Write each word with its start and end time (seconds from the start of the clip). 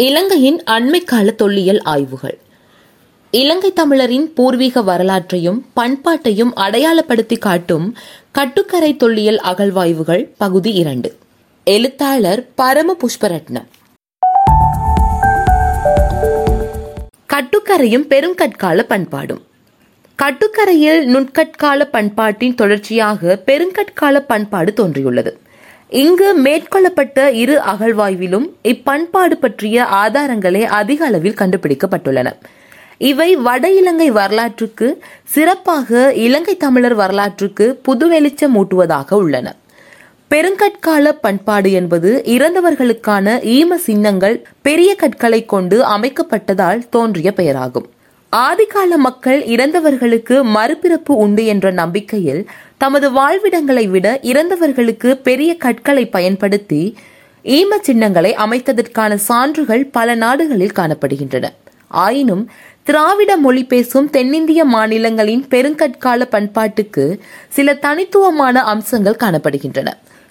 இலங்கையின் 0.00 0.62
அண்மைக்கால 0.70 1.34
தொல்லியல் 1.34 1.80
ஆய்வுகள். 1.82 2.38
இலங்கை 3.30 3.72
தமிழரின் 3.72 4.32
பூர்வீக 4.32 4.82
வரலாற்றையும் 4.82 5.66
பண்பாட்டையும் 5.76 6.52
அடையாளப்படுத்தி 6.56 7.38
காட்டும் 7.38 7.96
கட்டுக்கரை 8.30 8.96
தொல்லியல் 8.96 9.40
அகழ்வாய்வுகள் 9.44 10.28
பகுதி 10.38 10.72
இரண்டு. 10.72 11.16
எழுத்தாளர் 11.64 12.48
பரம 12.54 12.96
புஷ்பரட்னம் 13.02 13.68
கட்டுக்கரையும் 17.32 18.06
பெருங்கற்கால 18.08 18.82
பண்பாடும். 18.82 19.42
கட்டுக்கரையில் 20.22 21.02
நுண்கட்கால 21.14 21.84
பண்பாட்டின் 21.84 22.54
தொடர்ச்சியாக 22.54 23.42
பெருங்கற்கால 23.46 24.20
பண்பாடு 24.20 24.72
தோன்றியுள்ளது. 24.72 25.38
இங்கு 25.90 26.38
மேற்கொள்ளப்பட்ட 26.40 27.32
இரு 27.32 27.60
அகழ்வாய்விலும் 27.72 28.46
இப்பண்பாடு 28.64 29.32
பற்றிய 29.40 29.86
ஆதாரங்களே 29.92 30.62
அதிக 30.62 31.06
அளவில் 31.06 31.34
கண்டுபிடிக்கப்பட்டுள்ளன. 31.34 32.32
இவை 32.98 33.36
வட 33.36 33.70
இலங்கை 33.70 34.10
வரலாற்றுக்கு 34.10 35.02
சிறப்பாக 35.24 36.14
இலங்கை 36.14 36.56
தமிழர் 36.56 36.94
வரலாற்றுக்கு 36.94 37.74
புது 37.82 38.08
வெளிச்சம் 38.08 38.56
ஊட்டுவதாக 38.56 39.14
உள்ளன. 39.14 39.56
பெருங்கற்கால 40.30 41.12
பண்பாடு 41.20 41.72
என்பது 41.72 42.22
இறந்தவர்களுக்கான 42.26 43.38
ஈம 43.56 43.74
சின்னங்கள் 43.74 44.42
பெரிய 44.62 44.94
கற்களை 44.94 45.46
கொண்டு 45.46 45.84
அமைக்கப்பட்டதால் 45.84 46.88
தோன்றிய 46.88 47.32
பெயராகும். 47.36 47.88
ஆதிகால 48.36 48.96
மக்கள் 48.96 49.42
இறந்தவர்களுக்கு 49.42 50.42
மறுபிறப்பு 50.56 51.12
உண்டு 51.24 51.44
என்ற 51.44 51.70
நம்பிக்கையில் 51.70 52.48
தமது 52.82 53.06
வாழ்விடங்களை 53.10 53.86
விட 53.88 54.06
இறந்தவர்களுக்கு 54.22 55.08
பெரிய 55.22 55.56
கற்களை 55.56 56.04
பயன்படுத்தி 56.06 56.82
ஈம 57.44 57.78
சின்னங்களை 57.82 58.30
அமைத்ததற்கான 58.34 59.14
சான்றுகள் 59.28 59.82
பல 59.96 60.14
நாடுகளில் 60.14 60.76
காணப்படுகின்றன. 60.78 61.46
ஆயினும் 61.88 62.50
திராவிட 62.82 63.36
மொழி 63.36 63.64
பேசும் 63.64 64.10
தென்னிந்திய 64.10 64.64
மாநிலங்களின் 64.64 65.44
பெருங்கற்கால 65.50 66.26
பண்பாட்டுக்கு 66.30 67.04
சில 67.48 67.74
தனித்துவமான 67.74 68.62
அம்சங்கள் 68.62 69.20
காணப்படுகின்றன. 69.24 69.88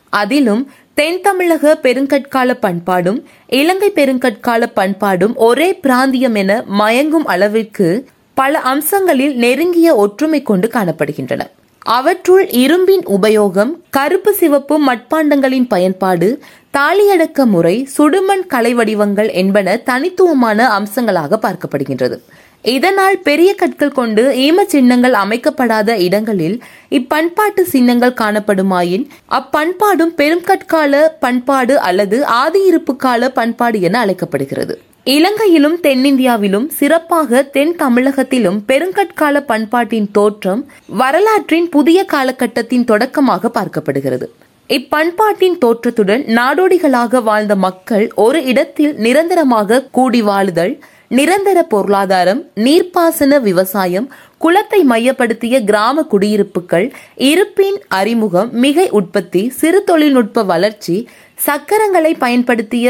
அதிலும் 0.10 0.64
தென் 0.94 1.22
தமிழக 1.22 1.78
பெருங்கற்கால 1.84 2.54
பண்பாடும் 2.66 3.20
இலங்கை 3.48 3.92
பெருங்கற்கால 3.92 4.72
பண்பாடும் 4.74 5.36
ஒரே 5.36 5.70
பிராந்தியம் 5.84 6.36
என 6.36 6.64
மயங்கும் 6.80 7.28
அளவிற்கு 7.34 7.90
பல 8.34 8.60
அம்சங்களில் 8.74 9.36
நெருங்கிய 9.36 9.96
ஒற்றுமை 9.96 10.42
கொண்டு 10.42 10.68
காணப்படுகின்றன. 10.68 11.42
அவற்றுள் 11.80 12.46
இரும்பின் 12.46 13.06
உபயோகம் 13.08 13.72
கருப்பு 13.90 14.34
சிவப்பு 14.34 14.88
மட்பாண்டங்களின் 14.88 15.66
பயன்பாடு 15.68 16.42
தாலியடக்க 16.78 17.44
முறை 17.46 17.90
சுடுமண் 17.98 18.46
கலை 18.48 18.74
வடிவங்கள் 18.74 19.32
என்பன 19.32 19.78
தனித்துவமான 19.78 20.68
அம்சங்களாக 20.80 21.40
பார்க்கப்படுகின்றது. 21.42 22.20
இதனால் 22.62 23.20
பெரிய 23.20 23.56
கற்கள் 23.56 23.92
கொண்டு 23.92 24.30
ஈம 24.32 24.66
சின்னங்கள் 24.66 25.14
அமைக்கப்படாத 25.14 25.98
இடங்களில் 25.98 26.64
இப்பண்பாட்டு 26.90 27.62
சின்னங்கள் 27.62 28.20
காணப்படுமாயின் 28.22 29.08
அப்பண்பாடும் 29.30 30.14
பெருங்கற்கால 30.18 31.08
பண்பாடு 31.20 31.80
அல்லது 31.80 32.24
ஆதியிருப்பு 32.24 32.96
கால 32.96 33.30
பண்பாடு 33.30 33.82
என 33.82 34.00
அழைக்கப்படுகிறது. 34.00 34.82
இலங்கையிலும் 35.06 35.78
தென்னிந்தியாவிலும் 35.84 36.66
சிறப்பாக 36.68 37.42
தென் 37.44 37.76
தமிழகத்திலும் 37.76 38.60
பெருங்கற்கால 38.68 39.42
பண்பாட்டின் 39.42 40.12
தோற்றம் 40.12 40.62
வரலாற்றின் 40.88 41.70
புதிய 41.70 42.06
காலகட்டத்தின் 42.06 42.84
தொடக்கமாக 42.84 43.52
பார்க்கப்படுகிறது. 43.54 44.28
இப்பண்பாட்டின் 44.70 45.58
தோற்றத்துடன் 45.58 46.24
நாடோடிகளாக 46.30 47.22
வாழ்ந்த 47.24 47.56
மக்கள் 47.56 48.12
ஒரு 48.16 48.44
இடத்தில் 48.44 48.94
நிரந்தரமாக 48.96 49.84
கூடி 49.92 50.22
வாழுதல் 50.22 50.74
நிரந்தர 51.08 51.64
பொருளாதாரம் 51.64 52.42
நீர்ப்பாசன 52.56 53.42
விவசாயம் 53.42 54.10
குளத்தை 54.38 54.82
மையப்படுத்திய 54.90 55.64
கிராம 55.64 56.04
குடியிருப்புகள் 56.04 56.88
இருப்பின் 57.16 57.78
அறிமுகம் 57.88 58.52
மிகை 58.56 58.90
உற்பத்தி 58.90 59.50
சிறு 59.50 59.84
தொழில்நுட்ப 59.84 60.44
வளர்ச்சி 60.44 60.98
சக்கரங்களை 61.46 62.14
பயன்படுத்திய 62.18 62.88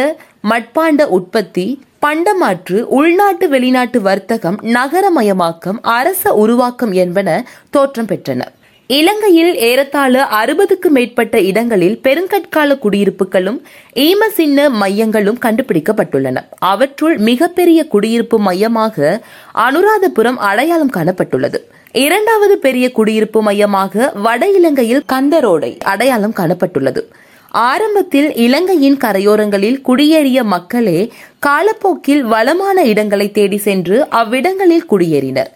மட்பாண்ட 0.50 1.04
உற்பத்தி 1.10 1.68
பண்டமாற்று 2.06 2.78
உள்நாட்டு 2.82 3.50
வெளிநாட்டு 3.50 4.02
வர்த்தகம் 4.02 4.58
நகரமயமாக்கம் 4.64 5.80
அரச 5.82 6.34
உருவாக்கம் 6.34 6.92
என்பன 6.92 7.48
தோற்றம் 7.70 8.06
பெற்றன. 8.06 8.42
இலங்கையில் 8.88 9.56
ஏறத்தாழ 9.56 10.28
அறுபதுக்கு 10.44 10.88
மேற்பட்ட 10.88 11.42
இடங்களில் 11.42 12.00
பெருங்கற்கால 12.04 12.78
குடியிருப்புகளும் 12.80 13.60
ஈம 13.96 14.28
சின்ன 14.34 14.70
மையங்களும் 14.70 15.40
கண்டுபிடிக்கப்பட்டுள்ளன. 15.42 16.38
அவற்றுள் 16.58 17.18
மிகப்பெரிய 17.18 17.88
குடியிருப்பு 17.88 18.40
மையமாக 18.40 19.22
அனுராதபுரம் 19.54 20.40
அடையாளம் 20.50 20.92
காணப்பட்டுள்ளது. 20.92 21.62
இரண்டாவது 21.92 22.58
பெரிய 22.58 22.92
குடியிருப்பு 22.92 23.42
மையமாக 23.42 24.12
வட 24.16 24.50
இலங்கையில் 24.50 25.04
கந்தரோடை 25.14 25.80
அடையாளம் 25.80 26.38
காணப்பட்டுள்ளது. 26.38 27.04
ஆரம்பத்தில் 27.52 28.36
இலங்கையின் 28.36 28.98
கரையோரங்களில் 28.98 29.82
குடியேறிய 29.82 30.44
மக்களே 30.44 31.12
காலப்போக்கில் 31.40 32.22
வளமான 32.22 32.84
இடங்களை 32.86 33.32
தேடி 33.32 33.58
சென்று 33.58 34.10
அவ்விடங்களில் 34.10 34.86
குடியேறினர். 34.90 35.48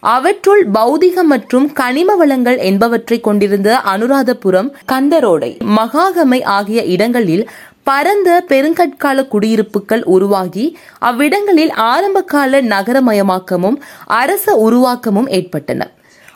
அவற்றுள் 0.00 0.70
பௌதிக 0.70 1.22
மற்றும் 1.22 1.72
கனிம 1.72 2.16
வளங்கள் 2.16 2.58
என்பவற்றை 2.58 3.20
கொண்டிருந்த 3.20 3.80
அனுராதபுரம் 3.84 4.72
கந்தரோடை 4.92 5.58
மகாகமை 5.76 6.44
ஆகிய 6.44 6.82
இடங்களில் 6.82 7.50
பரந்த 7.82 8.44
பெருங்கற்கால 8.48 9.28
குடியிருப்புகள் 9.28 10.02
உருவாகி 10.04 10.78
அவ்விடங்களில் 10.98 11.72
ஆரம்பகால 11.72 12.62
நகரமயமாக்கமும் 12.62 13.76
அரச 14.06 14.54
உருவாக்கமும் 14.70 15.28
ஏற்பட்டன. 15.28 15.90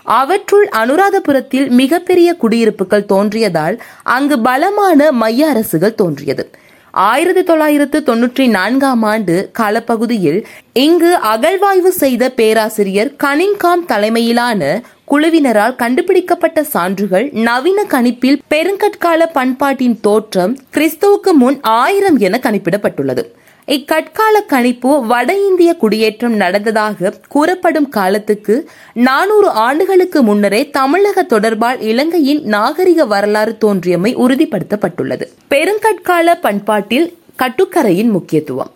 அவற்றுள் 0.06 0.68
அனுராதபுரத்தில் 0.76 1.68
மிகப்பெரிய 1.68 2.34
குடியிருப்புகள் 2.34 3.06
தோன்றியதால் 3.08 3.78
அங்கு 4.02 4.38
பலமான 4.38 5.12
மைய 5.12 5.48
அரசுகள் 5.48 5.94
தோன்றியது. 5.94 6.50
ஆயிரத்தி 6.90 7.42
தொள்ளாயிரத்து 7.42 8.02
தொன்னூற்றி 8.06 8.48
நான்காம் 8.48 9.02
ஆண்டு 9.02 9.50
காலப்பகுதியில் 9.52 10.46
இங்கு 10.72 11.16
அகழ்வாய்வு 11.16 11.88
செய்த 11.88 12.30
பேராசிரியர் 12.30 13.12
கனிங்காம் 13.24 13.84
தலைமையிலான 13.86 14.82
குழுவினரால் 15.10 15.76
கண்டுபிடிக்கப்பட்ட 15.76 16.62
சான்றுகள் 16.62 17.30
நவீன 17.32 17.84
கணிப்பில் 17.84 18.38
பெருங்கற்கால 18.54 19.26
பண்பாட்டின் 19.32 20.00
தோற்றம் 20.00 20.58
கிறிஸ்துவுக்கு 20.74 21.30
முன் 21.32 21.60
ஆயிரம் 21.60 22.18
என 22.18 22.40
கணிப்பிடப்பட்டுள்ளது. 22.42 23.35
இக்கட்கால 23.66 24.46
கணிப்பு 24.46 25.06
வட 25.06 25.36
இந்திய 25.36 25.74
குடியேற்றம் 25.74 26.34
நடந்ததாக 26.34 27.14
கூறப்படும் 27.28 27.88
காலத்துக்கு 27.88 28.68
நானூறு 28.92 29.48
ஆண்டுகளுக்கு 29.48 30.22
முன்னரே 30.22 30.70
தமிழக 30.70 31.22
தொடர்பால் 31.22 31.80
இலங்கையின் 31.80 32.42
நாகரிக 32.42 33.06
வரலாறு 33.06 33.56
தோன்றியமை 33.60 34.14
உறுதிப்படுத்தப்பட்டுள்ளது. 34.16 35.22
பெருங்கற்கால 35.50 36.34
பண்பாட்டில் 36.40 37.18
கட்டுக்கரையின் 37.38 38.10
முக்கியத்துவம். 38.10 38.70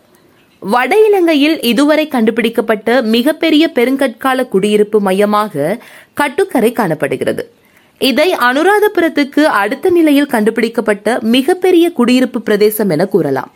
வட 0.59 1.05
இலங்கையில் 1.05 1.61
இதுவரை 1.61 2.07
கண்டுபிடிக்கப்பட்ட 2.07 3.01
மிகப்பெரிய 3.01 3.71
பெருங்கற்கால 3.75 4.47
குடியிருப்பு 4.47 5.01
மையமாக 5.01 5.77
கட்டுக்கரை 6.13 6.71
காணப்படுகிறது. 6.71 7.51
இதை 7.99 8.33
அனுராதபுரத்துக்கு 8.33 9.43
அடுத்த 9.43 9.89
நிலையில் 9.89 10.25
கண்டுபிடிக்கப்பட்ட 10.25 11.19
மிகப்பெரிய 11.21 11.91
குடியிருப்பு 11.91 12.41
பிரதேசம் 12.41 12.89
என 12.89 13.05
கூறலாம். 13.05 13.51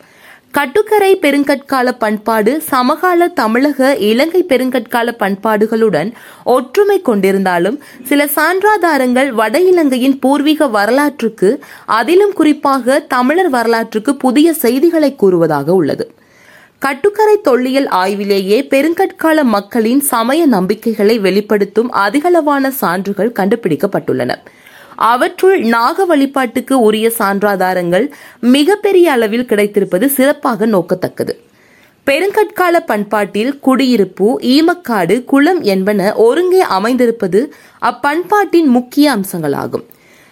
கட்டுக்கரை 0.55 1.15
பெருங்கற்கால 1.15 1.91
பண்பாடு 1.97 2.61
சமகால 2.61 3.27
தமிழக 3.27 3.95
இலங்கை 4.09 4.41
பெருங்கற்கால 4.43 5.13
பண்பாடுகளுடன் 5.19 6.09
ஒற்றுமை 6.43 7.01
கொண்டிருந்தாலும் 7.01 7.77
சில 8.03 8.29
சான்றாதாரங்கள் 8.35 9.29
வட 9.29 9.59
இலங்கையின் 9.59 10.19
பூர்வீக 10.19 10.67
வரலாற்றுக்கு 10.67 11.49
அதிலும் 11.85 12.33
குறிப்பாக 12.33 12.99
தமிழர் 12.99 13.49
வரலாற்றுக்கு 13.49 14.15
புதிய 14.15 14.53
செய்திகளை 14.53 15.15
கூறுவதாக 15.15 15.73
உள்ளது. 15.73 16.07
கட்டுக்கரை 16.79 17.41
தொல்லியல் 17.41 17.87
ஆய்விலேயே 17.87 18.61
பெருங்கற்கால 18.69 19.43
மக்களின் 19.43 19.99
சமய 19.99 20.45
நம்பிக்கைகளை 20.45 21.19
வெளிப்படுத்தும் 21.19 21.93
அதிகளவான 21.93 22.67
சான்றுகள் 22.67 23.37
கண்டுபிடிக்கப்பட்டுள்ளன. 23.39 24.33
அவற்றுள் 24.95 25.59
நாக 25.59 26.05
வழிபாட்டுக்கு 26.05 26.79
உரிய 26.79 27.11
சான்றாதாரங்கள் 27.19 28.11
மிகப்பெரிய 28.39 29.11
அளவில் 29.11 29.45
கிடைத்திருப்பது 29.45 30.05
சிறப்பாக 30.09 30.65
நோக்கத்தக்கது. 30.65 31.29
பெருங்கற்கால 32.07 32.79
பண்பாட்டில் 32.85 33.59
குடியிருப்பு 33.59 34.39
ஈமக்காடு 34.39 35.23
குளம் 35.23 35.61
என்பன 35.61 36.15
ஒருங்கே 36.15 36.61
அமைந்திருப்பது 36.61 37.51
அப்பண்பாட்டின் 37.79 38.65
முக்கிய 38.65 39.15
அம்சங்களாகும். 39.15 39.83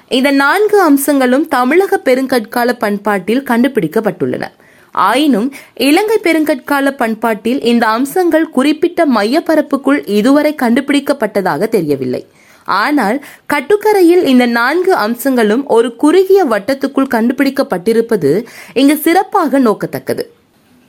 இந்த 0.10 0.32
நான்கு 0.32 0.82
அம்சங்களும் 0.82 1.48
தமிழக 1.48 2.02
பெருங்கற்கால 2.06 2.74
பண்பாட்டில் 2.74 3.44
கண்டுபிடிக்கப்பட்டுள்ளன. 3.44 4.48
ஆயினும் 4.92 5.54
இலங்கை 5.76 6.18
பெருங்கற்கால 6.24 6.92
பண்பாட்டில் 6.92 7.62
இந்த 7.62 7.88
அம்சங்கள் 7.88 8.50
குறிப்பிட்ட 8.50 9.06
மையப்பரப்புக்குள் 9.06 10.10
இதுவரை 10.10 10.56
கண்டுபிடிக்கப்பட்டதாக 10.62 11.68
தெரியவில்லை. 11.68 12.28
ஆனால் 12.66 13.26
கட்டுக்கரையில் 13.48 14.24
இந்த 14.24 14.46
நான்கு 14.46 14.96
அம்சங்களும் 14.96 15.68
ஒரு 15.68 15.96
குறுகிய 15.96 16.46
வட்டத்துக்குள் 16.46 17.14
கண்டுபிடிக்கப்பட்டிருப்பது 17.16 18.46
இங்கு 18.74 18.98
சிறப்பாக 18.98 19.60
நோக்கத்தக்கது. 19.60 20.26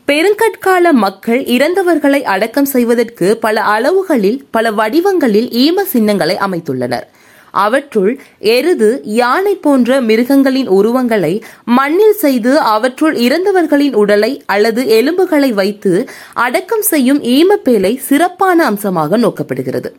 பெருங்கற்கால 0.09 0.93
மக்கள் 0.93 1.45
இறந்தவர்களை 1.45 2.23
அடக்கம் 2.23 2.65
செய்வதற்கு 2.65 3.37
பல 3.37 3.63
அளவுகளில் 3.63 4.45
பல 4.51 4.71
வடிவங்களில் 4.71 5.49
ஈம 5.49 5.83
சின்னங்களை 5.83 6.37
அமைத்துள்ளனர். 6.37 7.07
அவற்றுள் 7.51 8.21
எருது 8.39 9.01
யானை 9.05 9.55
போன்ற 9.55 10.01
மிருகங்களின் 10.01 10.69
உருவங்களை 10.69 11.43
மண்ணில் 11.65 12.13
செய்து 12.13 12.61
அவற்றுள் 12.61 13.15
இறந்தவர்களின் 13.15 13.95
உடலை 13.95 14.43
அல்லது 14.47 14.87
எலும்புகளை 14.87 15.53
வைத்து 15.53 16.09
அடக்கம் 16.33 16.83
செய்யும் 16.83 17.23
ஈமப்பேலை 17.23 17.97
சிறப்பான 17.97 18.65
அம்சமாக 18.65 19.17
நோக்கப்படுகிறது. 19.17 19.93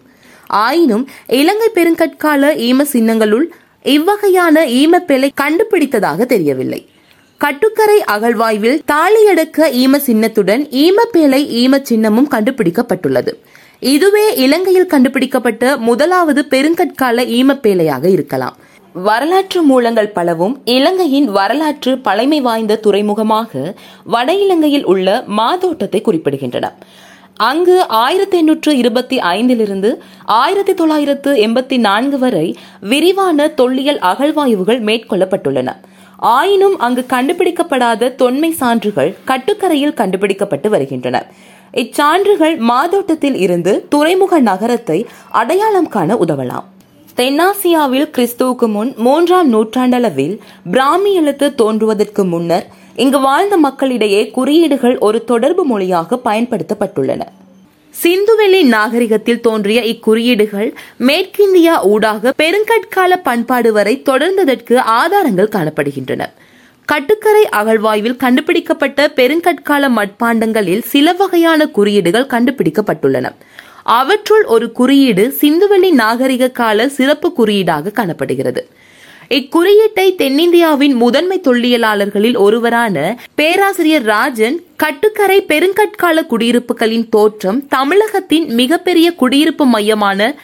ஆயினும் 0.48 1.08
இலங்கை 1.28 1.70
பெருங்கற்கால 1.74 2.56
ஈம 2.56 2.86
சின்னங்களுள் 2.92 3.46
இவ்வகையான 3.84 4.66
ஈமப்பேலை 4.66 5.30
கண்டுபிடித்ததாக 5.42 6.26
தெரியவில்லை. 6.26 6.88
கட்டுக்கரை 7.38 8.04
அகழ்வாய்வில் 8.12 8.82
தாலியடக்க 8.92 9.70
ஈம 9.72 9.98
சின்னத்துடன் 10.06 10.68
ஈமப்பேலை 10.84 11.42
ஈம 11.62 11.82
சின்னமும் 11.90 12.30
கண்டுபிடிக்கப்பட்டுள்ளது. 12.32 13.34
இதுவே 13.80 14.36
இலங்கையில் 14.36 14.86
கண்டுபிடிக்கப்பட்ட 14.86 15.78
முதலாவது 15.78 16.46
பெருங்கற்கால 16.50 17.24
ஈமப்பேலையாக 17.24 18.06
இருக்கலாம். 18.06 18.58
வரலாற்று 18.94 19.62
மூலங்கள் 19.62 20.10
பலவும் 20.10 20.62
இலங்கையின் 20.66 21.32
வரலாற்று 21.32 22.00
பழமை 22.00 22.42
வாய்ந்த 22.42 22.80
துறைமுகமாக 22.84 23.76
வட 24.04 24.34
இலங்கையில் 24.34 24.86
உள்ள 24.86 25.24
மாதோட்டத்தை 25.28 26.02
குறிப்பிடுகின்றன. 26.06 26.70
அங்கு 27.38 27.88
ஆயிரத்தி 27.88 28.38
எண்ணூற்று 28.38 28.78
இருபத்தி 28.78 29.18
ஐந்திலிருந்து 29.18 29.90
ஆயிரத்தி 30.26 30.74
தொள்ளாயிரத்து 30.74 31.34
எண்பத்தி 31.36 31.78
நான்கு 31.78 32.20
வரை 32.20 32.56
விரிவான 32.82 33.48
தொல்லியல் 33.48 34.00
அகழ்வாய்வுகள் 34.00 34.80
மேற்கொள்ளப்பட்டுள்ளன. 34.82 35.72
ஆயினும் 36.18 36.80
அங்கு 36.80 37.06
கண்டுபிடிக்கப்படாத 37.10 38.16
தொன்மை 38.16 38.52
சான்றுகள் 38.52 39.16
கட்டுக்கரையில் 39.26 39.94
கண்டுபிடிக்கப்பட்டு 39.94 40.70
வருகின்றன. 40.70 41.26
இச்சான்றுகள் 41.74 42.58
மாதோட்டத்தில் 42.58 43.36
இருந்து 43.36 43.86
துறைமுக 43.90 44.40
நகரத்தை 44.40 45.06
அடையாளம் 45.32 45.88
காண 45.88 46.14
உதவலாம். 46.14 46.64
தென்னாசியாவில் 47.18 48.10
கிறிஸ்துவுக்கு 48.18 48.68
முன் 48.68 48.94
மூன்றாம் 48.98 49.54
நூற்றாண்டளவில் 49.54 50.40
பிராமி 50.72 51.14
எழுத்து 51.14 51.56
தோன்றுவதற்கு 51.56 52.26
முன்னர் 52.26 52.66
இங்கு 52.96 53.20
வாழ்ந்த 53.20 53.58
மக்களிடையே 53.58 54.30
குறியீடுகள் 54.30 54.98
ஒரு 54.98 55.24
தொடர்பு 55.24 55.66
மொழியாக 55.66 56.20
பயன்படுத்தப்பட்டுள்ளன. 56.26 57.22
சிந்துவெளி 58.04 58.64
நாகரிகத்தில் 58.64 59.42
தோன்றிய 59.42 59.82
இக்குறியீடுகள் 59.82 60.74
மேற்கிந்தியா 61.00 61.86
ஊடாக 61.86 62.34
பெருங்கற்கால 62.38 63.16
பண்பாடு 63.24 63.74
வரை 63.74 64.02
தொடர்ந்ததற்கு 64.06 64.78
ஆதாரங்கள் 64.78 65.50
காணப்படுகின்றன. 65.52 66.26
கட்டுக்கரை 66.86 67.48
அகழ்வாய்வில் 67.52 68.16
கண்டுபிடிக்கப்பட்ட 68.16 69.12
பெருங்கற்கால 69.16 69.90
மட்பாண்டங்களில் 69.90 70.82
சில 70.82 71.14
வகையான 71.14 71.68
குறியீடுகள் 71.68 72.26
கண்டுபிடிக்கப்பட்டுள்ளன. 72.26 73.32
அவற்றுள் 73.84 74.44
ஒரு 74.44 74.72
குறியீடு 74.72 75.36
சிந்துவெளி 75.40 75.92
நாகரிக 75.92 76.50
கால 76.50 76.90
சிறப்பு 76.90 77.34
குறியீடாக 77.34 77.90
காணப்படுகிறது. 77.90 78.68
இக்குறியீட்டை 79.30 80.06
தென்னிந்தியாவின் 80.18 80.94
முதன்மை 80.94 81.40
தொல்லியலாளர்களில் 81.40 82.38
ஒருவரான 82.38 83.18
பேராசிரியர் 83.36 84.04
ராஜன் 84.04 84.64
கட்டுக்கரை 84.76 85.42
பெருங்கற்கால 85.42 86.24
குடியிருப்புகளின் 86.26 87.10
தோற்றம் 87.10 87.68
தமிழகத்தின் 87.68 88.54
மிகப்பெரிய 88.54 89.16
குடியிருப்பு 89.16 89.66
மையமான 89.66 90.36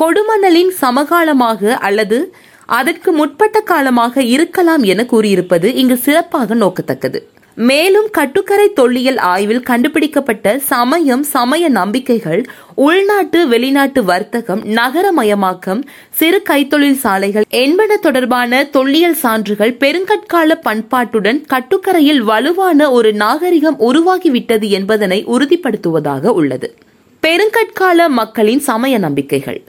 கொடுமணலின் 0.00 0.72
சமகாலமாக 0.80 1.74
அல்லது 1.78 2.34
அதற்கு 2.66 3.12
முற்பட்ட 3.12 3.60
காலமாக 3.60 4.22
இருக்கலாம் 4.22 4.82
என 4.82 5.04
கூறியிருப்பது 5.04 5.74
இங்கு 5.74 5.96
சிறப்பாக 5.96 6.54
நோக்கத்தக்கது. 6.54 7.26
மேலும் 7.60 8.10
கட்டுக்கரை 8.10 8.72
தொல்லியல் 8.72 9.16
ஆய்வில் 9.16 9.62
கண்டுபிடிக்கப்பட்ட 9.62 10.58
சமயம் 10.58 11.22
சமய 11.22 11.68
நம்பிக்கைகள் 11.68 12.44
உள்நாட்டு 12.74 13.48
வெளிநாட்டு 13.48 14.04
வர்த்தகம் 14.04 14.62
நகரமயமாக்கம் 14.64 15.82
சிறு 16.10 16.42
கைத்தொழில் 16.50 16.92
சாலைகள் 16.92 17.44
என்பன 17.48 17.96
தொடர்பான 17.96 18.64
தொல்லியல் 18.64 19.14
சான்றுகள் 19.14 19.76
பெருங்கற்கால 19.80 20.56
பண்பாட்டுடன் 20.64 21.42
கட்டுக்கரையில் 21.46 22.18
வலுவான 22.18 22.90
ஒரு 22.90 23.12
நாகரிகம் 23.12 23.80
உருவாகிவிட்டது 23.80 24.68
என்பதனை 24.68 25.26
உறுதிப்படுத்துவதாக 25.26 26.26
உள்ளது. 26.26 26.74
பெருங்கற்கால 27.22 28.08
மக்களின் 28.08 28.58
சமய 28.58 28.98
நம்பிக்கைகள். 28.98 29.64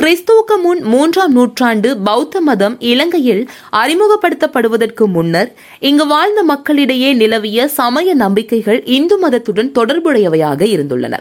கிறிஸ்துவுக்கு 0.00 0.54
முன் 0.62 0.80
மூன்றாம் 0.82 1.32
நூற்றாண்டு 1.32 1.96
பௌத்த 1.98 2.40
மதம் 2.40 2.76
இலங்கையில் 2.80 3.42
அறிமுகப்படுத்தப்படுவதற்கு 3.72 5.04
முன்னர் 5.06 5.52
இங்கு 5.80 6.06
வாழ்ந்த 6.06 6.42
மக்களிடையே 6.42 7.12
நிலவிய 7.12 7.68
சமய 7.68 8.14
நம்பிக்கைகள் 8.14 8.80
இந்து 8.84 9.28
மதத்துடன் 9.28 9.70
தொடர்புடையவையாக 9.78 10.60
இருந்துள்ளன. 10.74 11.14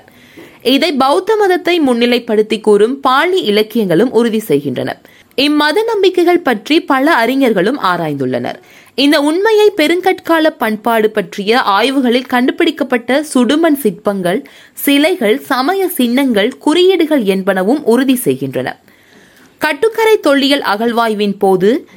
இதை 0.61 0.91
பௌத்த 0.93 1.35
மதத்தை 1.35 1.81
முன்னிலைப்படுத்தி 1.81 2.61
கூறும் 2.61 2.99
பாலி 2.99 3.41
இலக்கியங்களும் 3.41 4.11
உறுதி 4.11 4.39
செய்கின்றன. 4.39 5.01
இம்மத 5.37 5.77
நம்பிக்கைகள் 5.85 6.39
பற்றி 6.39 6.81
பல 6.81 7.13
அறிஞர்களும் 7.13 7.79
ஆராய்ந்துள்ளனர். 7.83 8.59
இந்த 8.97 9.21
உண்மையை 9.21 9.71
பெருங்கற்கால 9.77 10.49
பண்பாடு 10.57 11.09
பற்றிய 11.09 11.59
ஆய்வுகளில் 11.59 12.27
கண்டுபிடிக்கப்பட்ட 12.27 13.23
சுடுமண் 13.33 13.79
சிற்பங்கள் 13.83 14.39
சிலைகள் 14.73 15.39
சமய 15.39 15.87
சின்னங்கள் 15.87 16.51
குறியீடுகள் 16.57 17.23
என்பனவும் 17.23 17.81
உறுதி 17.83 18.15
செய்கின்றன. 18.15 18.69
கட்டுக்கரை 19.57 20.19
தொல்லியல் 20.19 20.61
அகழ்வாய்வின் 20.61 21.35
போது 21.39 21.87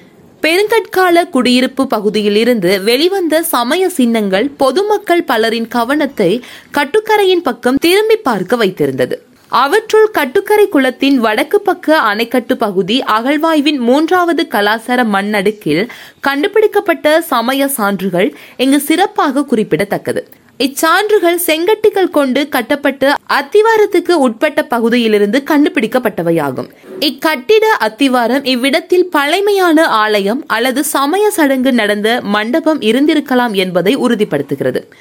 பெருங்கற்கால 0.43 1.25
குடியிருப்பு 1.29 1.87
பகுதியிலிருந்து 1.87 2.83
வெளிவந்த 2.83 3.43
சமய 3.43 3.89
சின்னங்கள் 3.89 4.49
பொதுமக்கள் 4.57 5.25
பலரின் 5.25 5.69
கவனத்தை 5.69 6.31
கட்டுக்கரையின் 6.75 7.47
பக்கம் 7.49 7.81
திரும்பி 7.81 8.17
பார்க்க 8.17 8.57
வைத்திருந்தது. 8.57 9.17
அவற்றுள் 9.49 10.11
கட்டுக்கரை 10.11 10.69
குளத்தின் 10.69 11.17
வடக்கு 11.17 11.61
பக்க 11.61 11.99
அணைக்கட்டு 12.01 12.55
பகுதி 12.55 13.01
அகழ்வாய்வின் 13.01 13.77
மூன்றாவது 13.77 14.47
கலாசார 14.51 15.05
மண்ணடுக்கில் 15.13 15.89
கண்டுபிடிக்கப்பட்ட 16.21 17.21
சமய 17.21 17.69
சான்றுகள் 17.69 18.37
இங்கு 18.57 18.81
சிறப்பாக 18.81 19.45
குறிப்பிடத்தக்கது. 19.45 20.29
இச்சான்றுகள் 20.59 21.39
செங்கட்டிகள் 21.47 22.11
கொண்டு 22.11 22.49
கட்டப்பட்டு 22.49 23.15
அத்திவாரத்துக்கு 23.29 24.11
உட்பட்ட 24.11 24.63
பகுதியிலிருந்து 24.63 25.43
கண்டுபிடிக்கப்பட்டவையாகும். 25.47 26.71
இக்கட்டிட 27.01 27.65
அத்திவாரம் 27.81 28.47
இவ்விடத்தில் 28.47 29.11
பழைமையான 29.13 29.87
ஆலயம் 29.87 30.45
அல்லது 30.47 30.85
சமய 30.85 31.31
சடங்கு 31.31 31.73
நடந்த 31.73 32.21
மண்டபம் 32.23 32.81
இருந்திருக்கலாம் 32.81 33.53
என்பதை 33.53 33.97
உறுதிப்படுத்துகிறது. 33.97 34.93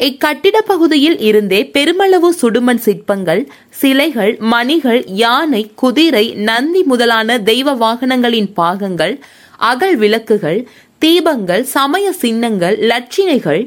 இக்கட்டிட 0.00 0.58
பகுதியில் 0.66 1.18
இருந்தே 1.18 1.66
பெருமளவு 1.66 2.34
சுடுமண் 2.34 2.80
சிற்பங்கள் 2.84 3.42
சிலைகள் 3.70 4.36
மணிகள் 4.38 5.04
யானை 5.06 5.70
குதிரை 5.74 6.34
நந்தி 6.34 6.82
முதலான 6.82 7.38
தெய்வ 7.38 7.74
வாகனங்களின் 7.74 8.52
பாகங்கள் 8.52 9.14
அகல் 9.56 9.96
விளக்குகள் 9.96 10.68
தீபங்கள் 10.98 11.62
சமய 11.62 12.12
சின்னங்கள் 12.12 12.76
லட்சினைகள் 12.78 13.62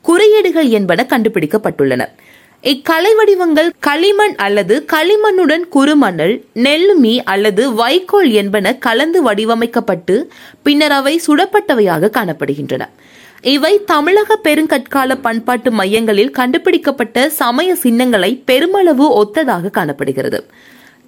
குறியீடுகள் 0.00 0.68
என்பன 0.68 1.06
கண்டுபிடிக்கப்பட்டுள்ளன. 1.08 2.02
இக்கலை 2.64 3.12
வடிவங்கள் 3.16 3.72
களிமண் 3.78 4.34
அல்லது 4.36 4.86
களிமண்ணுடன் 4.92 5.64
குறுமணல் 5.68 6.44
நெல்லுமி 6.54 7.22
அல்லது 7.24 7.74
வைக்கோல் 7.74 8.30
என்பன 8.30 8.74
கலந்து 8.78 9.22
வடிவமைக்கப்பட்டு 9.22 10.16
பின்னர் 10.62 10.92
அவை 10.92 11.20
சுடப்பட்டவையாக 11.26 12.12
காணப்படுகின்றன. 12.18 12.82
இவை 13.42 13.84
தமிழக 13.84 14.38
பெருங்கற்கால 14.44 15.14
பண்பாட்டு 15.20 15.70
மையங்களில் 15.70 16.30
கண்டுபிடிக்கப்பட்ட 16.30 17.28
சமய 17.28 17.74
சின்னங்களை 17.74 18.42
பெருமளவு 18.44 19.22
ஒத்ததாக 19.22 19.70
காணப்படுகிறது. 19.70 20.44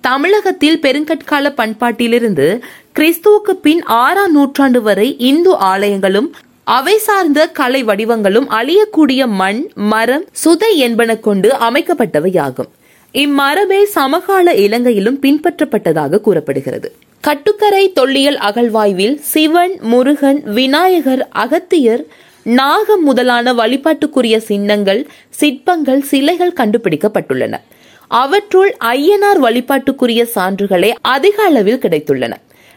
தமிழகத்தில் 0.00 0.78
பெருங்கற்கால 0.80 1.50
பண்பாட்டிலிருந்து 1.56 2.60
கிறிஸ்துவுக்கு 2.98 3.50
பின் 3.62 3.82
ஆறாம் 3.82 4.32
நூற்றாண்டு 4.32 4.82
வரை 4.82 5.16
இந்து 5.18 5.56
ஆலயங்களும் 5.58 6.30
அவை 6.64 6.98
சார்ந்த 6.98 7.48
கலை 7.48 7.84
வடிவங்களும் 7.84 8.48
அழியக்கூடிய 8.50 9.26
மண் 9.26 9.70
மரம் 9.74 10.24
சுதை 10.32 10.76
என்பன 10.76 11.16
கொண்டு 11.16 11.52
அமைக்கப்பட்டவையாகும். 11.60 12.70
இம்மரபே 13.14 13.82
சமகால 13.82 14.54
இலங்கையிலும் 14.54 15.20
பின்பற்றப்பட்டதாக 15.22 16.20
கூறப்படுகிறது. 16.20 16.92
கட்டுக்கரை 17.26 17.92
தொல்லியல் 17.92 18.36
அகழ்வாய்வில் 18.36 19.14
சிவன் 19.20 19.74
முருகன் 19.80 20.40
விநாயகர் 20.44 21.28
அகத்தியர் 21.42 22.02
நாகம் 22.42 23.04
முதலான 23.04 23.52
வழிபாட்டுக்குரிய 23.52 24.36
சின்னங்கள் 24.36 25.06
சிற்பங்கள் 25.30 26.00
சிலைகள் 26.00 26.56
கண்டுபிடிக்கப்பட்டுள்ளன. 26.60 27.60
அவற்றுள் 28.08 28.76
ஐயனார் 28.84 29.40
வழிபாட்டுக்குரிய 29.46 30.24
சான்றுகளே 30.34 30.90
அதிக 31.02 31.42
அளவில் 31.42 31.78
கிடைத்துள்ளன. 31.78 32.32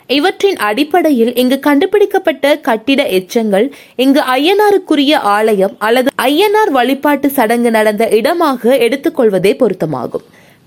இவற்றின் 0.08 0.56
அடிப்படையில் 0.56 1.36
இங்கு 1.36 1.60
கண்டுபிடிக்கப்பட்ட 1.60 2.56
கட்டிட 2.58 3.04
எச்சங்கள் 3.04 3.68
இங்கு 3.96 4.24
ஐயனாருக்குரிய 4.38 5.14
ஆலயம் 5.14 5.76
அல்லது 5.80 6.12
ஐயனார் 6.22 6.70
வழிபாட்டு 6.70 7.30
சடங்கு 7.30 7.72
நடந்த 7.72 8.10
இடமாக 8.10 8.78
எடுத்துக்கொள்வதே 8.78 9.54
பொருத்தமாகும். 9.58 10.26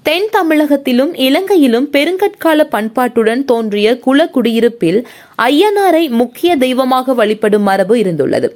தென் 0.08 0.28
தமிழகத்திலும் 0.34 1.10
இலங்கையிலும் 1.24 1.86
பெருங்கற்கால 1.94 2.64
பண்பாட்டுடன் 2.74 3.42
தோன்றிய 3.44 3.88
குல 3.98 4.26
குடியிருப்பில் 4.26 4.98
ஐயனாரை 5.42 6.02
முக்கிய 6.10 6.50
தெய்வமாக 6.56 7.14
வழிபடும் 7.14 7.62
மரபு 7.62 7.94
இருந்துள்ளது. 7.96 8.48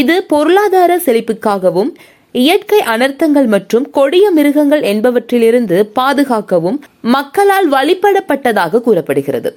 இது 0.00 0.16
பொருளாதார 0.26 0.96
செழிப்புக்காகவும் 1.06 1.90
இயற்கை 2.30 2.80
அனர்த்தங்கள் 2.94 3.46
மற்றும் 3.46 3.90
கொடிய 3.90 4.30
மிருகங்கள் 4.30 4.82
என்பவற்றிலிருந்து 4.92 5.78
பாதுகாக்கவும் 5.98 6.78
மக்களால் 7.14 7.68
வழிபடப்பட்டதாக 7.72 8.80
கூறப்படுகிறது. 8.80 9.52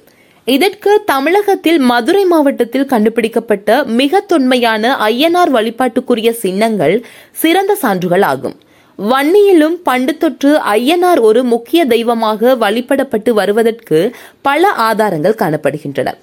இதற்கு 0.46 0.92
தமிழகத்தில் 1.04 1.78
மதுரை 1.90 2.24
மாவட்டத்தில் 2.24 2.90
கண்டுபிடிக்கப்பட்ட 2.94 3.84
மிக 4.00 4.20
தொன்மையான 4.32 4.96
ஐயனார் 5.10 5.52
வழிபாட்டுக்குரிய 5.58 6.32
சின்னங்கள் 6.44 6.96
சிறந்த 7.42 7.74
சான்றுகள் 7.74 8.26
ஆகும் 8.32 8.58
வன்னியிலும் 9.08 9.76
பண்டு 9.82 10.18
தொற்று 10.18 10.50
ஐயனார் 10.70 11.20
ஒரு 11.20 11.44
முக்கிய 11.44 11.84
தெய்வமாக 11.84 12.54
வழிபடப்பட்டு 12.54 13.30
வருவதற்கு 13.30 13.98
பல 14.42 14.68
ஆதாரங்கள் 14.68 15.38
காணப்படுகின்றன. 15.38 16.14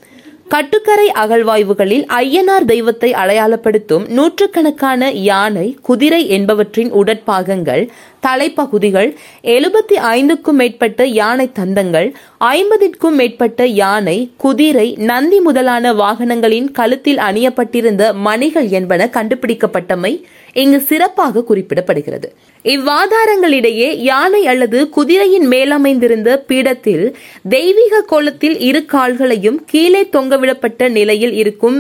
கட்டுக்கரை 0.48 1.12
அகழ்வாய்வுகளில் 1.12 2.06
ஐயனார் 2.16 2.66
தெய்வத்தை 2.66 3.14
அடையாளப்படுத்தும் 3.14 4.06
நூற்றுக்கணக்கான 4.08 5.12
யானை 5.12 5.78
குதிரை 5.82 6.30
என்பவற்றின் 6.30 6.92
உடற்பாகங்கள் 6.92 7.90
தலைப்பகுதிகள் 8.28 9.10
எழுபத்தி 9.56 9.96
ஐந்துக்கும் 10.12 10.60
மேற்பட்ட 10.62 11.06
யானை 11.20 11.48
தந்தங்கள் 11.60 12.08
ஐம்பதிற்கும் 12.54 13.18
மேற்பட்ட 13.20 13.66
யானை 13.82 14.18
குதிரை 14.38 14.88
நந்தி 15.10 15.40
முதலான 15.40 15.94
வாகனங்களின் 15.94 16.70
கழுத்தில் 16.72 17.22
அணியப்பட்டிருந்த 17.28 18.04
மணிகள் 18.28 18.70
என்பன 18.70 19.10
கண்டுபிடிக்கப்பட்டமை 19.18 20.14
இங்கு 20.54 20.80
சிறப்பாக 20.82 21.44
குறிப்பிடப்படுகிறது. 21.50 22.28
இவ்வாதாரங்களிடையே 22.66 23.90
யானை 24.10 24.42
அல்லது 24.48 24.80
குதிரையின் 24.90 25.48
மேலமைந்திருந்த 25.48 26.30
பீடத்தில் 26.48 27.06
தெய்வீக 27.50 28.02
கோலத்தில் 28.02 28.58
இரு 28.60 28.82
கால்களையும் 28.94 29.60
கீழே 29.66 30.04
தொங்கவிடப்பட்ட 30.16 30.90
நிலையில் 30.90 31.36
இருக்கும் 31.44 31.78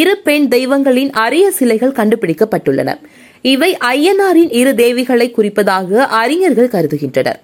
இரு 0.00 0.14
பெண் 0.26 0.46
தெய்வங்களின் 0.48 1.10
அரிய 1.24 1.46
சிலைகள் 1.50 1.98
கண்டுபிடிக்கப்பட்டுள்ளன. 1.98 2.90
இவை 3.46 3.76
ஐயனாரின் 3.84 4.52
இரு 4.54 4.72
தேவிகளை 4.72 5.26
குறிப்பதாக 5.30 5.92
அறிஞர்கள் 5.94 6.68
கருதுகின்றனர். 6.68 7.40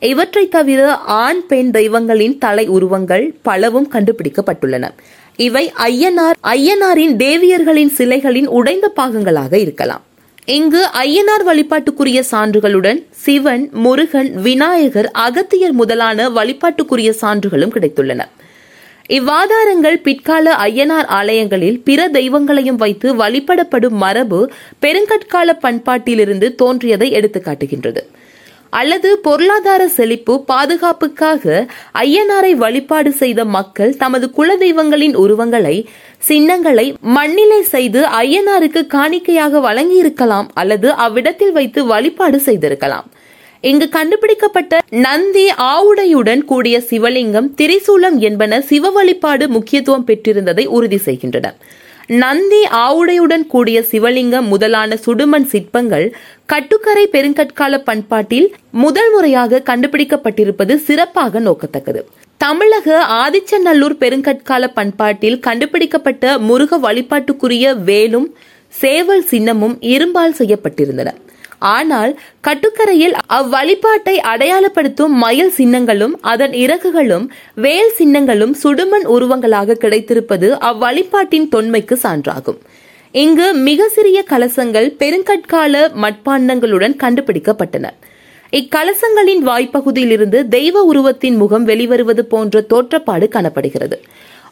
இவற்றை 0.00 0.48
தவிர 0.48 0.94
ஆண் 0.94 1.46
பெண் 1.46 1.70
தெய்வங்களின் 1.70 2.38
தலை 2.38 2.66
உருவங்கள் 2.66 3.34
பலவும் 3.42 3.90
கண்டுபிடிக்கப்பட்டுள்ளன. 3.92 4.90
இவை 5.36 5.72
ஐயனார் 5.76 6.36
ஐயனாரின் 6.42 7.14
தேவியர்களின் 7.16 7.92
சிலைகளின் 7.96 8.46
உடைந்த 8.46 8.92
பாகங்களாக 8.96 9.58
இருக்கலாம். 9.58 10.04
இங்கு 10.44 10.88
ஐயனார் 11.02 11.46
வழிபாட்டுக்குரிய 11.46 12.22
சான்றுகளுடன் 12.30 13.06
சிவன் 13.10 13.68
முருகன் 13.72 14.30
விநாயகர் 14.42 15.10
அகத்தியர் 15.10 15.72
முதலான 15.72 16.28
வழிபாட்டுக்குரிய 16.28 17.12
சான்றுகளும் 17.20 17.74
கிடைத்துள்ளன. 17.74 18.20
இவ்வாதாரங்கள் 19.16 20.02
பிற்கால 20.02 20.54
ஐயனார் 20.64 21.06
ஆலயங்களில் 21.18 21.78
பிற 21.84 22.08
தெய்வங்களையும் 22.08 22.80
வைத்து 22.82 23.08
வழிபடப்படும் 23.14 23.96
மரபு 24.02 24.40
பெருங்கற்கால 24.82 25.54
பண்பாட்டிலிருந்து 25.62 26.48
தோன்றியதை 26.54 27.08
எடுத்துக்காட்டுகின்றது. 27.12 28.02
அல்லது 28.70 29.10
பொருளாதார 29.18 29.82
செழிப்பு 29.88 30.34
பாதுகாப்புக்காக 30.44 31.66
ஐயனாரை 31.98 32.52
வழிபாடு 32.54 33.12
செய்த 33.12 33.44
மக்கள் 33.44 33.96
தமது 33.96 34.26
குலதெய்வங்களின் 34.36 35.16
உருவங்களை 35.16 35.76
சின்னங்களை 36.18 36.86
மண்ணிலே 37.00 37.60
செய்து 37.74 38.02
ஐயனாருக்கு 38.20 38.82
காணிக்கையாக 38.96 39.62
வழங்கியிருக்கலாம் 39.68 40.48
அல்லது 40.54 40.90
அவ்விடத்தில் 40.92 41.52
வைத்து 41.52 41.84
வழிபாடு 41.84 42.40
செய்திருக்கலாம். 42.40 43.08
இங்கு 43.60 43.88
கண்டுபிடிக்கப்பட்ட 43.88 44.78
நந்தி 44.90 45.46
ஆவுடையுடன் 45.58 46.42
கூடிய 46.44 46.82
சிவலிங்கம் 46.90 47.48
திரிசூலம் 47.56 48.18
என்பன 48.18 48.60
சிவ 48.60 48.90
வழிபாடு 48.90 49.48
முக்கியத்துவம் 49.48 50.06
பெற்றிருந்ததை 50.06 50.64
உறுதி 50.66 50.98
செய்கின்றன. 50.98 51.54
நந்தி 52.06 52.60
ஆவுடையுடன் 52.72 53.46
கூடிய 53.46 53.84
சிவலிங்கம் 53.90 54.46
முதலான 54.46 54.96
சுடுமண் 54.96 55.46
சிற்பங்கள் 55.46 56.06
கட்டுக்கரை 56.46 57.08
பெருங்கற்கால 57.12 57.78
பண்பாட்டில் 57.78 58.54
முதல் 58.70 59.10
முறையாக 59.12 59.62
கண்டுபிடிக்கப்பட்டிருப்பது 59.70 60.76
சிறப்பாக 60.76 61.40
நோக்கத்தக்கது. 61.40 62.02
தமிழக 62.36 63.06
ஆதிச்சநல்லூர் 63.24 64.00
பெருங்கற்கால 64.02 64.68
பண்பாட்டில் 64.74 65.40
கண்டுபிடிக்கப்பட்ட 65.40 66.38
முருக 66.38 66.78
வழிபாட்டுக்குரிய 66.78 67.76
வேலும் 67.82 68.36
சேவல் 68.68 69.24
சின்னமும் 69.30 69.76
இரும்பால் 69.80 70.38
செய்யப்பட்டிருந்தன. 70.38 71.12
ஆனால் 71.58 72.20
கட்டுக்கரையில் 72.40 73.14
அவ்வழிபாட்டை 73.28 74.16
அடையாளப்படுத்தும் 74.32 75.14
மயில் 75.16 75.52
சின்னங்களும் 75.56 76.12
அதன் 76.20 76.50
இறகுகளும் 76.50 77.28
வேல் 77.54 77.92
சின்னங்களும் 77.98 78.54
சுடுமண் 78.62 79.06
உருவங்களாக 79.06 79.74
கிடைத்திருப்பது 79.74 80.50
அவ்வழிபாட்டின் 80.50 81.48
தொன்மைக்கு 81.56 81.96
சான்றாகும். 82.02 82.58
இங்கு 83.12 83.54
மிக 83.54 83.88
சிறிய 83.88 84.24
கலசங்கள் 84.28 84.94
பெருங்கற்கால 84.98 85.90
மட்பாண்டங்களுடன் 86.02 86.96
கண்டுபிடிக்கப்பட்டன. 86.96 87.86
இக்கலசங்களின் 88.52 89.42
வாய்ப்பகுதியிலிருந்து 89.46 90.48
தெய்வ 90.48 90.82
உருவத்தின் 90.82 91.36
முகம் 91.36 91.66
வெளிவருவது 91.66 92.20
போன்ற 92.20 92.60
தோற்றப்பாடு 92.60 93.28
காணப்படுகிறது. 93.28 94.00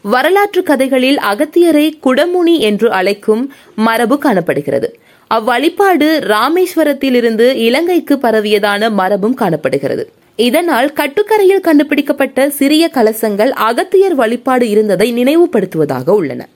வரலாற்று 0.03 0.63
கதைகளில் 0.63 1.17
அகத்தியரை 1.17 1.93
குடமுனி 2.03 2.59
என்று 2.59 2.91
அழைக்கும் 2.91 3.53
மரபு 3.75 4.19
காணப்படுகிறது. 4.19 4.99
அவ்வழிபாடு 5.35 6.33
ராமேஸ்வரத்திலிருந்து 6.33 7.55
இலங்கைக்கு 7.55 8.15
பரவியதான 8.15 8.91
மரபும் 8.91 9.35
காணப்படுகிறது. 9.35 10.11
இதனால் 10.37 10.93
கட்டுக்கரையில் 10.93 11.61
கண்டுபிடிக்கப்பட்ட 11.61 12.51
சிறிய 12.51 12.91
கலசங்கள் 12.95 13.51
அகத்தியர் 13.51 14.15
வழிபாடு 14.15 14.69
இருந்ததை 14.69 15.13
நினைவுபடுத்துவதாக 15.13 16.09
உள்ளன. 16.11 16.49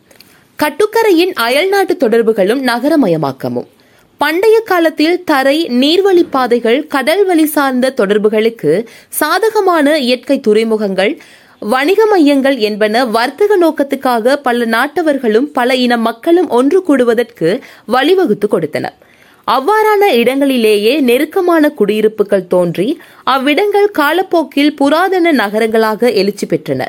கட்டுக்கரையின் 0.62 1.32
அயல்நாட்டு 1.34 1.96
தொடர்புகளும் 1.96 2.66
நகரமயமாக்கமும். 2.66 3.66
பண்டைய 4.16 4.60
காலத்தில் 4.64 5.24
தரை 5.24 5.66
நீர்வழி 5.66 6.26
பாதைகள் 6.30 6.86
கடல் 6.86 7.26
வழி 7.26 7.46
சார்ந்த 7.46 7.90
தொடர்புகளுக்கு 7.90 8.86
சாதகமான 9.08 9.98
இயற்கை 9.98 10.40
துறைமுகங்கள் 10.40 11.18
வணிக 11.62 12.06
மையங்கள் 12.06 12.56
என்பன 12.58 13.04
வர்த்தக 13.06 13.56
நோக்கத்துக்காக 13.56 14.36
பல 14.36 14.64
நாட்டவர்களும் 14.64 15.48
பல 15.52 15.74
இன 15.74 15.96
மக்களும் 15.96 16.48
ஒன்று 16.48 16.84
கூடுவதற்கு 16.88 17.60
வழிவகுத்து 17.92 18.48
கொடுத்தன. 18.50 18.86
அவ்வாறான 19.46 20.02
இடங்களிலேயே 20.12 21.00
நெருக்கமான 21.00 21.70
குடியிருப்புகள் 21.70 22.46
தோன்றி 22.46 23.00
அவ்விடங்கள் 23.24 23.90
காலப்போக்கில் 23.90 24.74
புராதன 24.74 25.32
நகரங்களாக 25.32 26.12
எழுச்சி 26.14 26.46
பெற்றன. 26.46 26.82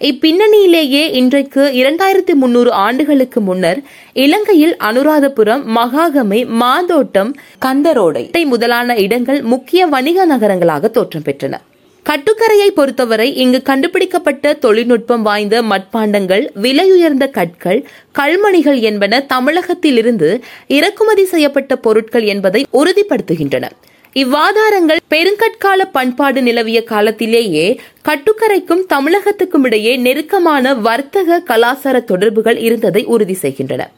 இப்பின்னணியிலேயே 0.00 1.12
இன்றைக்கு 1.12 1.62
இரண்டாயிரத்தி 1.62 2.34
முன்னூறு 2.34 2.72
ஆண்டுகளுக்கு 2.72 3.40
முன்னர் 3.40 3.80
இலங்கையில் 4.12 4.76
அனுராதபுரம் 4.76 5.64
மகாகமை 5.76 6.46
மாந்தோட்டம் 6.46 7.34
கந்தரோடை 7.64 8.44
முதலான 8.44 8.96
இடங்கள் 8.96 9.42
முக்கிய 9.42 9.86
வணிக 9.86 10.26
நகரங்களாக 10.26 10.90
தோற்றம் 10.90 11.22
பெற்றன. 11.24 11.54
கட்டுக்கரையை 12.06 12.66
பொறுத்தவரை 12.74 13.36
இங்கு 13.36 13.62
கண்டுபிடிக்கப்பட்ட 13.62 14.52
தொழில்நுட்பம் 14.54 15.22
வாய்ந்த 15.22 15.62
மட்பாண்டங்கள் 15.62 16.44
விலையுயர்ந்த 16.62 17.24
கற்கள் 17.30 17.84
கல்மணிகள் 18.18 18.80
என்பன 18.80 19.26
தமிழகத்திலிருந்து 19.28 20.40
இறக்குமதி 20.68 21.24
செய்யப்பட்ட 21.24 21.76
பொருட்கள் 21.76 22.22
என்பதை 22.22 22.66
உறுதிப்படுத்துகின்றன. 22.72 23.68
இவ்வாதாரங்கள் 24.14 25.00
பெருங்கற்கால 25.10 25.84
பண்பாடு 25.92 26.42
நிலவிய 26.42 26.84
காலத்திலேயே 26.84 27.80
கட்டுக்கரைக்கும் 28.04 28.84
தமிழகத்துக்கும் 28.94 29.64
இடையே 29.64 29.96
நெருக்கமான 29.96 30.74
வர்த்தக 30.74 31.40
கலாச்சார 31.40 32.00
தொடர்புகள் 32.00 32.56
இருந்ததை 32.56 33.04
உறுதி 33.04 33.34
செய்கின்றன. 33.34 33.90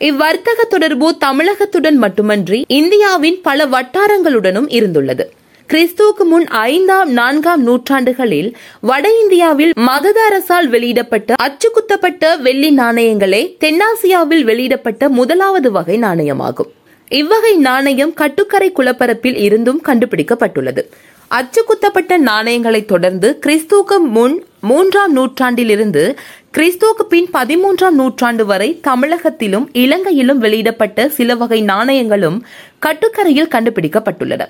இவ்வர்த்தக 0.00 0.62
தொடர்பு 0.68 1.16
தமிழகத்துடன் 1.18 1.96
மட்டுமன்றி 1.96 2.64
இந்தியாவின் 2.68 3.40
பல 3.42 3.66
வட்டாரங்களுடனும் 3.66 4.70
இருந்துள்ளது. 4.70 5.26
கிறிஸ்துவுக்கு 5.72 6.24
முன் 6.24 6.46
ஐந்தாம் 6.46 7.10
நான்காம் 7.10 7.62
நூற்றாண்டுகளில் 7.62 8.56
வட 8.80 9.08
இந்தியாவில் 9.22 9.72
மகத 9.76 10.20
அரசால் 10.20 10.68
வெளியிடப்பட்ட 10.68 11.34
அச்சுக்குத்தப்பட்ட 11.42 12.40
வெள்ளி 12.40 12.70
நாணயங்களே 12.76 13.40
தென்னாசியாவில் 13.64 14.44
வெளியிடப்பட்ட 14.44 15.08
முதலாவது 15.08 15.70
வகை 15.70 15.98
நாணயமாகும். 15.98 16.70
இவ்வகை 17.08 17.56
நாணயம் 17.56 18.14
கட்டுக்கரை 18.14 18.72
குளப்பரப்பில் 18.76 19.36
இருந்தும் 19.36 19.82
கண்டுபிடிக்கப்பட்டுள்ளது. 19.84 20.84
அச்சு 21.28 21.64
குத்தப்பட்ட 21.64 22.16
நாணயங்களை 22.16 22.84
தொடர்ந்து 22.84 23.38
கிறிஸ்துவுக்கு 23.46 23.98
முன் 23.98 24.44
மூன்றாம் 24.60 25.12
நூற்றாண்டிலிருந்து 25.12 26.16
கிறிஸ்துவுக்கு 26.54 27.04
பின் 27.08 27.28
பதிமூன்றாம் 27.32 27.98
நூற்றாண்டு 28.00 28.46
வரை 28.46 28.80
தமிழகத்திலும் 28.88 29.66
இலங்கையிலும் 29.72 30.38
வெளியிடப்பட்ட 30.38 31.08
சில 31.08 31.34
வகை 31.34 31.62
நாணயங்களும் 31.62 32.38
கட்டுக்கரையில் 32.86 33.52
கண்டுபிடிக்கப்பட்டுள்ளன. 33.54 34.44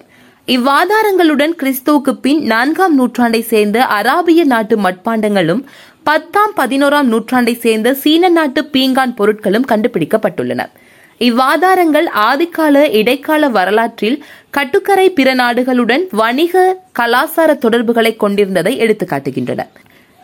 இவ்வாதாரங்களுடன் 0.48 1.54
கிறிஸ்துவுக்கு 1.60 2.10
பின் 2.10 2.42
நான்காம் 2.42 2.92
நூற்றாண்டை 2.98 3.40
சேர்ந்த 3.40 3.86
அராபிய 3.90 4.44
நாட்டு 4.44 4.76
மட்பாண்டங்களும் 4.76 5.62
பத்தாம் 6.02 6.52
பதினோராம் 6.56 7.08
நூற்றாண்டை 7.12 7.54
சேர்ந்த 7.58 7.94
சீன 7.94 8.28
நாட்டு 8.28 8.62
பீங்கான் 8.72 9.14
பொருட்களும் 9.18 9.66
கண்டுபிடிக்கப்பட்டுள்ளன. 9.68 10.68
இவ்வாதாரங்கள் 11.20 12.06
ஆதிக்கால 12.28 12.84
இடைக்கால 12.92 13.48
வரலாற்றில் 13.48 14.24
கட்டுக்கரை 14.50 15.10
பிற 15.10 15.34
நாடுகளுடன் 15.34 16.06
வணிக 16.10 16.76
கலாச்சார 16.92 17.54
தொடர்புகளை 17.54 18.16
கொண்டிருந்ததை 18.16 18.78
எடுத்துக்காட்டுகின்றன 18.80 19.64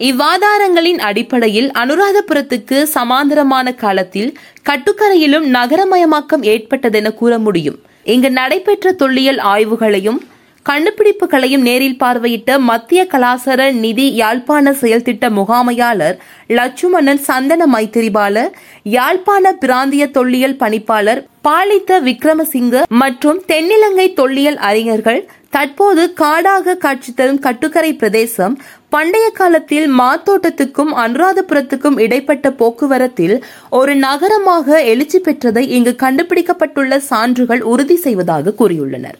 இவ்வாதாரங்களின் 0.00 0.98
அடிப்படையில் 0.98 1.70
அனுராதபுரத்துக்கு 1.70 2.82
சமாந்தரமான 2.94 3.74
காலத்தில் 3.74 4.38
கட்டுக்கரையிலும் 4.70 5.48
நகரமயமாக்கம் 5.52 6.44
ஏற்பட்டதென 6.52 7.10
கூற 7.14 7.38
முடியும். 7.38 7.80
இங்கு 8.06 8.30
நடைபெற்ற 8.32 8.92
தொல்லியல் 8.94 9.40
ஆய்வுகளையும் 9.46 10.20
கண்டுபிடிப்புகளையும் 10.66 11.62
நேரில் 11.62 11.98
பார்வையிட்ட 12.00 12.58
மத்திய 12.62 13.00
கலாசார 13.04 13.62
நிதி 13.78 14.04
யாழ்ப்பாண 14.14 14.72
செயல்திட்ட 14.80 15.30
முகாமையாளர் 15.30 16.16
லட்சுமணன் 16.50 17.20
சந்தன 17.24 17.66
மைத்திரிபால 17.66 18.44
யாழ்ப்பாண 18.92 19.52
பிராந்திய 19.60 20.06
தொல்லியல் 20.10 20.60
பணிப்பாளர் 20.60 21.22
பாலித்த 21.42 22.00
விக்ரமசிங்க 22.00 22.82
மற்றும் 22.96 23.40
தென்னிலங்கை 23.48 24.08
தொல்லியல் 24.12 24.60
அறிஞர்கள் 24.62 25.20
தற்போது 25.50 26.02
காடாக 26.14 26.76
காட்சி 26.76 27.10
தரும் 27.12 27.40
கட்டுக்கரை 27.40 27.92
பிரதேசம் 27.94 28.54
பண்டைய 28.94 29.26
காலத்தில் 29.30 29.86
மாத்தோட்டத்துக்கும் 30.00 30.92
அனுராதபுரத்துக்கும் 31.04 31.98
இடைப்பட்ட 31.98 32.46
போக்குவரத்தில் 32.60 33.36
ஒரு 33.78 33.92
நகரமாக 34.06 34.80
எழுச்சி 34.92 35.18
பெற்றதை 35.18 35.64
இங்கு 35.76 35.92
கண்டுபிடிக்கப்பட்டுள்ள 36.04 36.96
சான்றுகள் 37.10 37.62
உறுதி 37.72 37.96
செய்வதாக 38.06 38.54
கூறியுள்ளனர். 38.60 39.18